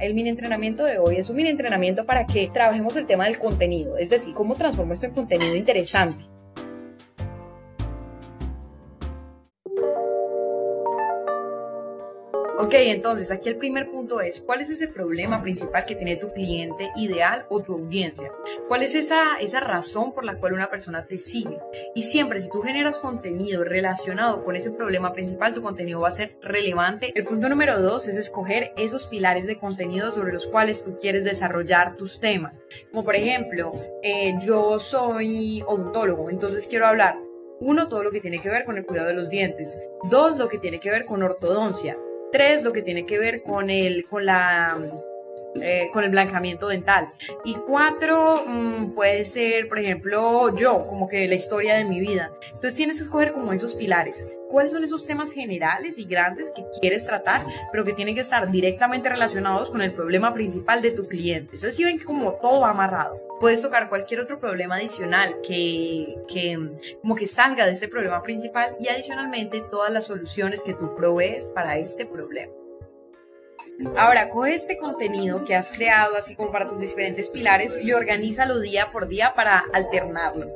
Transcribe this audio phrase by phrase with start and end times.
[0.00, 3.38] El mini entrenamiento de hoy es un mini entrenamiento para que trabajemos el tema del
[3.38, 6.24] contenido, es decir, cómo transformo esto en contenido interesante.
[12.60, 16.32] Ok, entonces aquí el primer punto es, ¿cuál es ese problema principal que tiene tu
[16.32, 18.32] cliente ideal o tu audiencia?
[18.66, 21.60] ¿Cuál es esa, esa razón por la cual una persona te sigue?
[21.94, 26.10] Y siempre, si tú generas contenido relacionado con ese problema principal, tu contenido va a
[26.10, 27.12] ser relevante.
[27.14, 31.22] El punto número dos es escoger esos pilares de contenido sobre los cuales tú quieres
[31.22, 32.60] desarrollar tus temas.
[32.90, 33.70] Como por ejemplo,
[34.02, 37.18] eh, yo soy odontólogo, entonces quiero hablar
[37.60, 39.78] uno, todo lo que tiene que ver con el cuidado de los dientes.
[40.10, 41.96] Dos, lo que tiene que ver con ortodoncia.
[42.32, 44.78] Tres, lo que tiene que ver con el, con la,
[45.60, 47.12] eh, con el blancamiento dental.
[47.44, 52.32] Y cuatro, mm, puede ser, por ejemplo, yo, como que la historia de mi vida.
[52.46, 54.26] Entonces tienes que escoger como esos pilares.
[54.50, 58.50] ¿Cuáles son esos temas generales y grandes que quieres tratar, pero que tienen que estar
[58.50, 61.56] directamente relacionados con el problema principal de tu cliente?
[61.56, 66.16] Entonces, si ven que como todo va amarrado, puedes tocar cualquier otro problema adicional que,
[66.28, 66.58] que
[67.02, 71.50] como que salga de este problema principal y adicionalmente todas las soluciones que tú provees
[71.52, 72.52] para este problema.
[73.96, 78.58] Ahora, coge este contenido que has creado, así como para tus diferentes pilares, y organízalo
[78.58, 80.50] día por día para alternarlo.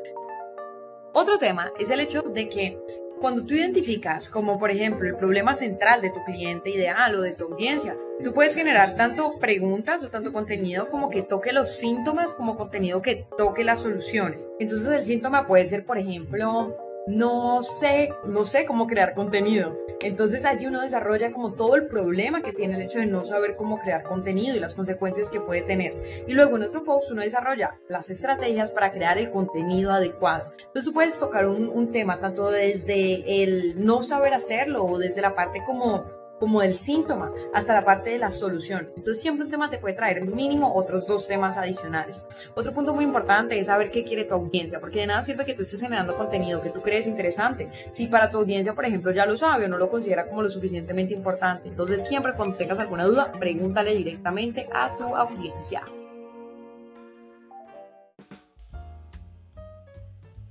[1.15, 2.79] Otro tema es el hecho de que
[3.23, 7.31] cuando tú identificas como por ejemplo el problema central de tu cliente ideal o de
[7.31, 12.35] tu audiencia, tú puedes generar tanto preguntas o tanto contenido como que toque los síntomas
[12.35, 14.51] como contenido que toque las soluciones.
[14.59, 16.77] Entonces el síntoma puede ser por ejemplo
[17.07, 19.77] no sé, no sé cómo crear contenido.
[20.01, 23.57] Entonces allí uno desarrolla como todo el problema que tiene el hecho de no saber
[23.57, 26.25] cómo crear contenido y las consecuencias que puede tener.
[26.27, 30.53] Y luego en otro post uno desarrolla las estrategias para crear el contenido adecuado.
[30.59, 35.23] Entonces tú puedes tocar un, un tema tanto desde el no saber hacerlo o desde
[35.23, 38.91] la parte como como del síntoma hasta la parte de la solución.
[38.97, 42.25] Entonces siempre un tema te puede traer mínimo otros dos temas adicionales.
[42.57, 45.55] Otro punto muy importante es saber qué quiere tu audiencia, porque de nada sirve que
[45.55, 49.25] tú estés generando contenido que tú crees interesante si para tu audiencia, por ejemplo, ya
[49.25, 51.69] lo sabe o no lo considera como lo suficientemente importante.
[51.69, 55.85] Entonces siempre cuando tengas alguna duda, pregúntale directamente a tu audiencia.